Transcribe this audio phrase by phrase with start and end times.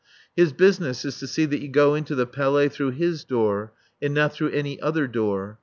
[0.35, 4.15] His business is to see that you go into the Palais through his door and
[4.15, 5.59] not through any other door.